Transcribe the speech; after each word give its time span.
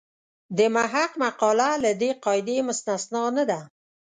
د 0.57 0.59
محق 0.75 1.11
مقاله 1.23 1.69
له 1.83 1.91
دې 2.01 2.11
قاعدې 2.23 2.57
مستثنا 2.67 3.23
نه 3.37 3.43
ده. 3.49 3.59